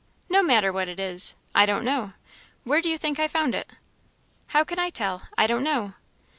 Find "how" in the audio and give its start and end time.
4.47-4.63